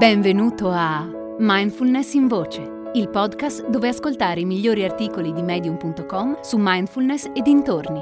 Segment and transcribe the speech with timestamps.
[0.00, 1.06] Benvenuto a
[1.40, 7.42] Mindfulness in Voce, il podcast dove ascoltare i migliori articoli di medium.com su mindfulness e
[7.42, 8.00] dintorni.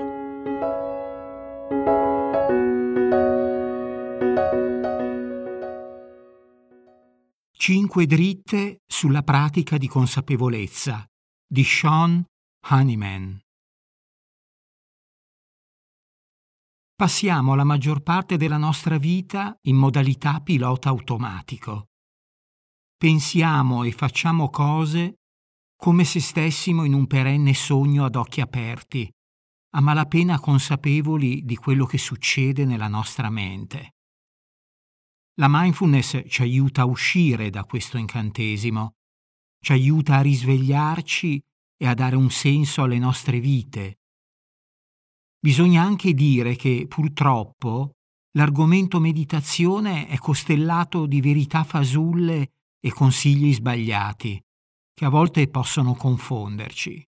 [7.51, 11.05] Cinque dritte sulla pratica di consapevolezza
[11.49, 12.23] di Sean
[12.69, 13.41] Honeyman.
[16.99, 21.91] Passiamo la maggior parte della nostra vita in modalità pilota automatico.
[22.97, 25.21] Pensiamo e facciamo cose
[25.77, 29.09] come se stessimo in un perenne sogno ad occhi aperti,
[29.77, 33.95] a malapena consapevoli di quello che succede nella nostra mente.
[35.35, 38.95] La mindfulness ci aiuta a uscire da questo incantesimo,
[39.65, 41.41] ci aiuta a risvegliarci
[41.77, 43.98] e a dare un senso alle nostre vite,
[45.41, 47.93] Bisogna anche dire che purtroppo
[48.33, 54.41] l'argomento meditazione è costellato di verità fasulle e consigli sbagliati,
[54.95, 57.05] che a volte possono confonderci.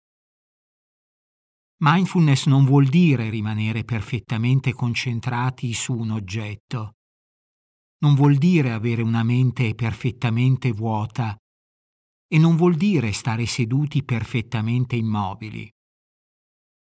[1.79, 6.95] Mindfulness non vuol dire rimanere perfettamente concentrati su un oggetto.
[7.99, 11.37] Non vuol dire avere una mente perfettamente vuota
[12.27, 15.71] e non vuol dire stare seduti perfettamente immobili.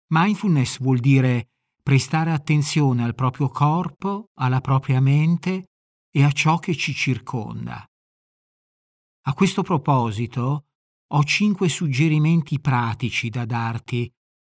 [0.09, 1.49] Mindfulness vuol dire
[1.83, 5.71] prestare attenzione al proprio corpo, alla propria mente
[6.09, 7.85] e a ciò che ci circonda.
[9.23, 10.65] A questo proposito
[11.07, 14.09] ho cinque suggerimenti pratici da darti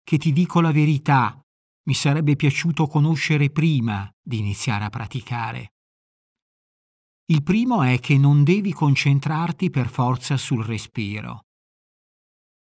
[0.02, 1.40] che ti dico la verità,
[1.84, 5.72] mi sarebbe piaciuto conoscere prima di iniziare a praticare.
[7.26, 11.46] Il primo è che non devi concentrarti per forza sul respiro.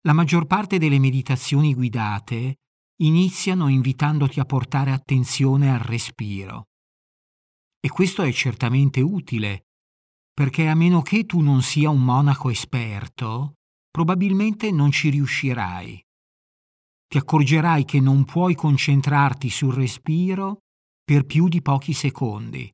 [0.03, 2.59] La maggior parte delle meditazioni guidate
[3.01, 6.65] iniziano invitandoti a portare attenzione al respiro.
[7.81, 9.67] E questo è certamente utile,
[10.33, 13.55] perché a meno che tu non sia un monaco esperto,
[13.91, 16.05] probabilmente non ci riuscirai.
[17.07, 20.59] Ti accorgerai che non puoi concentrarti sul respiro
[21.03, 22.71] per più di pochi secondi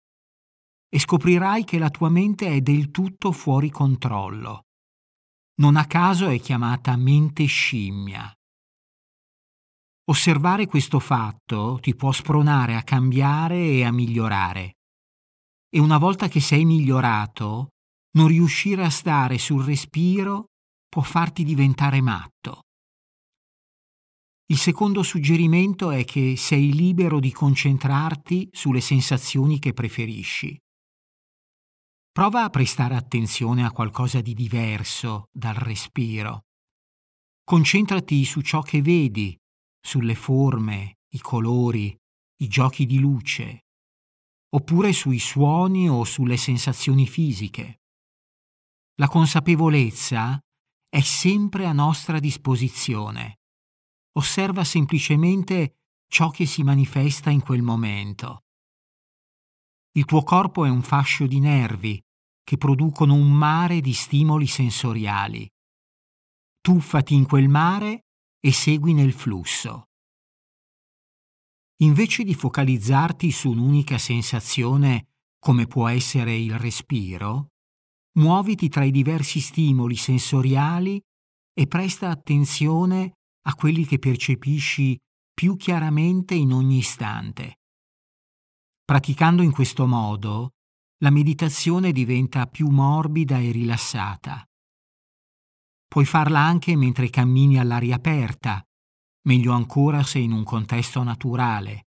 [0.89, 4.63] e scoprirai che la tua mente è del tutto fuori controllo.
[5.61, 8.33] Non a caso è chiamata mente scimmia.
[10.07, 14.77] Osservare questo fatto ti può spronare a cambiare e a migliorare.
[15.71, 17.69] E una volta che sei migliorato,
[18.17, 20.51] non riuscire a stare sul respiro
[20.89, 22.65] può farti diventare matto.
[24.51, 30.55] Il secondo suggerimento è che sei libero di concentrarti sulle sensazioni che preferisci.
[32.13, 36.43] Prova a prestare attenzione a qualcosa di diverso dal respiro.
[37.43, 39.35] Concentrati su ciò che vedi
[39.85, 41.95] sulle forme, i colori,
[42.39, 43.67] i giochi di luce,
[44.55, 47.81] oppure sui suoni o sulle sensazioni fisiche.
[48.97, 50.41] La consapevolezza
[50.89, 53.41] è sempre a nostra disposizione.
[54.17, 58.45] Osserva semplicemente ciò che si manifesta in quel momento.
[59.97, 62.01] Il tuo corpo è un fascio di nervi
[62.43, 65.49] che producono un mare di stimoli sensoriali.
[66.61, 68.04] Tuffati in quel mare
[68.45, 69.85] e segui nel flusso.
[71.79, 75.07] Invece di focalizzarti su un'unica sensazione
[75.39, 77.53] come può essere il respiro,
[78.19, 81.01] muoviti tra i diversi stimoli sensoriali
[81.55, 83.15] e presta attenzione
[83.47, 84.99] a quelli che percepisci
[85.33, 87.61] più chiaramente in ogni istante.
[88.85, 90.51] Praticando in questo modo,
[90.99, 94.45] la meditazione diventa più morbida e rilassata.
[95.95, 98.61] Puoi farla anche mentre cammini all'aria aperta,
[99.29, 101.87] meglio ancora se in un contesto naturale.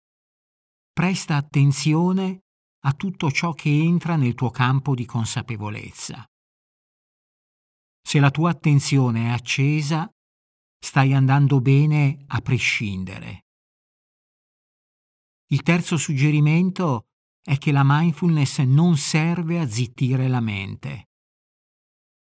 [0.93, 2.43] Presta attenzione
[2.81, 6.23] a tutto ciò che entra nel tuo campo di consapevolezza.
[8.07, 10.07] Se la tua attenzione è accesa,
[10.79, 13.47] stai andando bene a prescindere.
[15.47, 17.07] Il terzo suggerimento
[17.43, 21.09] è che la mindfulness non serve a zittire la mente.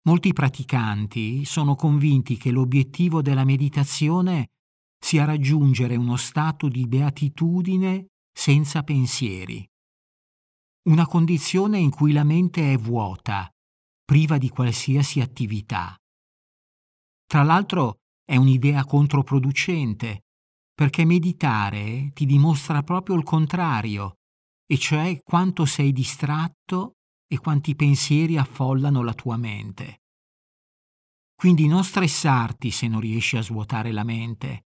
[0.07, 4.51] Molti praticanti sono convinti che l'obiettivo della meditazione
[4.97, 9.67] sia raggiungere uno stato di beatitudine senza pensieri.
[10.83, 13.49] Una condizione in cui la mente è vuota,
[14.05, 15.93] priva di qualsiasi attività.
[17.25, 20.21] Tra l'altro è un'idea controproducente,
[20.73, 24.19] perché meditare ti dimostra proprio il contrario,
[24.65, 26.93] e cioè quanto sei distratto
[27.27, 30.01] e quanti pensieri affollano la tua mente.
[31.35, 34.65] Quindi non stressarti se non riesci a svuotare la mente.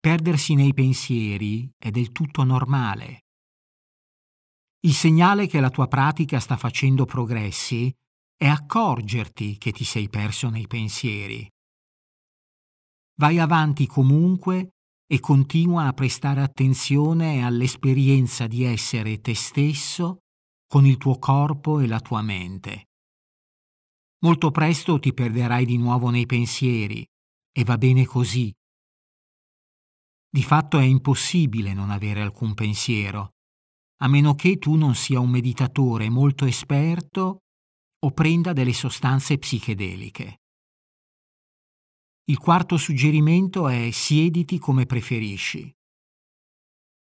[0.00, 3.26] Perdersi nei pensieri è del tutto normale.
[4.80, 7.94] Il segnale che la tua pratica sta facendo progressi
[8.34, 11.46] è accorgerti che ti sei perso nei pensieri.
[13.20, 14.70] Vai avanti comunque
[15.06, 20.22] e continua a prestare attenzione all'esperienza di essere te stesso
[20.70, 22.90] con il tuo corpo e la tua mente.
[24.22, 27.04] Molto presto ti perderai di nuovo nei pensieri
[27.50, 28.54] e va bene così.
[30.28, 33.30] Di fatto è impossibile non avere alcun pensiero,
[33.96, 37.40] a meno che tu non sia un meditatore molto esperto
[37.98, 40.36] o prenda delle sostanze psichedeliche.
[42.26, 45.68] Il quarto suggerimento è siediti come preferisci.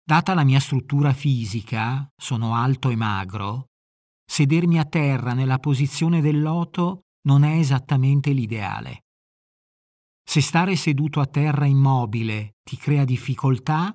[0.08, 3.70] Data la mia struttura fisica, sono alto e magro,
[4.24, 9.06] sedermi a terra nella posizione del loto non è esattamente l'ideale.
[10.22, 13.92] Se stare seduto a terra immobile ti crea difficoltà,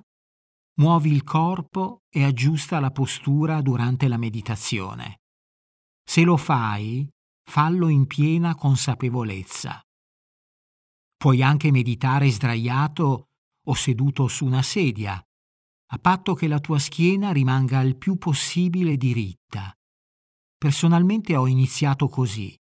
[0.80, 5.20] muovi il corpo e aggiusta la postura durante la meditazione.
[6.04, 7.08] Se lo fai,
[7.50, 9.80] fallo in piena consapevolezza.
[11.16, 13.28] Puoi anche meditare sdraiato
[13.64, 15.18] o seduto su una sedia,
[15.92, 19.76] a patto che la tua schiena rimanga il più possibile diritta.
[20.56, 22.56] Personalmente ho iniziato così.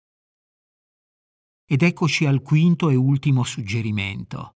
[1.69, 4.55] Ed eccoci al quinto e ultimo suggerimento.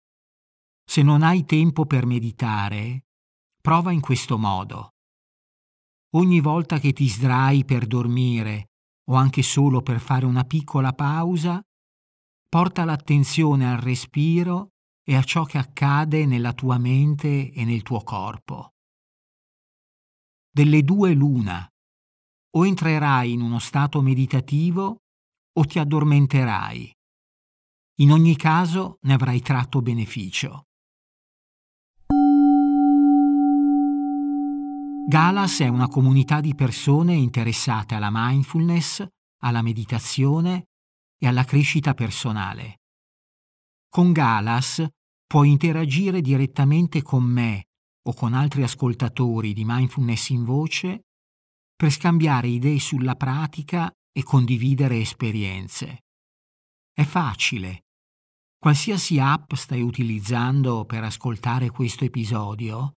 [0.85, 3.07] Se non hai tempo per meditare,
[3.63, 4.91] prova in questo modo.
[6.17, 8.67] Ogni volta che ti sdrai per dormire
[9.09, 11.63] o anche solo per fare una piccola pausa,
[12.47, 14.73] porta l'attenzione al respiro
[15.09, 18.75] e a ciò che accade nella tua mente e nel tuo corpo.
[20.51, 21.67] Delle due l'una,
[22.57, 24.99] o entrerai in uno stato meditativo
[25.51, 26.93] o ti addormenterai.
[28.01, 30.65] In ogni caso ne avrai tratto beneficio.
[35.09, 39.07] Galas è una comunità di persone interessate alla mindfulness,
[39.39, 40.67] alla meditazione
[41.17, 42.81] e alla crescita personale.
[43.89, 44.87] Con Galas
[45.29, 47.67] puoi interagire direttamente con me
[48.09, 51.03] o con altri ascoltatori di mindfulness in voce
[51.77, 56.05] per scambiare idee sulla pratica e condividere esperienze.
[56.93, 57.85] È facile.
[58.59, 62.95] Qualsiasi app stai utilizzando per ascoltare questo episodio,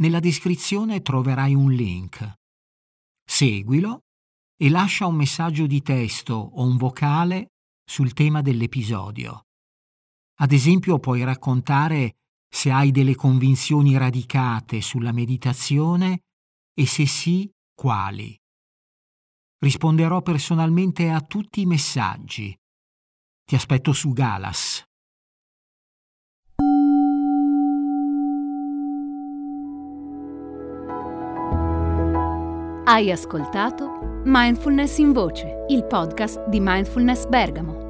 [0.00, 2.34] nella descrizione troverai un link.
[3.24, 4.00] Seguilo
[4.60, 7.52] e lascia un messaggio di testo o un vocale
[7.84, 9.44] sul tema dell'episodio.
[10.42, 12.14] Ad esempio puoi raccontare
[12.48, 16.22] se hai delle convinzioni radicate sulla meditazione
[16.74, 18.34] e se sì, quali.
[19.58, 22.56] Risponderò personalmente a tutti i messaggi.
[23.44, 24.82] Ti aspetto su Galas.
[32.84, 37.89] Hai ascoltato Mindfulness in Voce, il podcast di Mindfulness Bergamo,